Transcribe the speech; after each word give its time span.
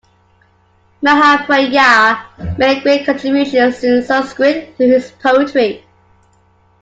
Mahapragya 1.03 2.57
made 2.57 2.81
great 2.81 3.05
contributions 3.05 3.81
to 3.81 4.01
Sanskrit 4.03 4.75
through 4.75 4.87
his 4.89 5.11
poetry. 5.11 5.85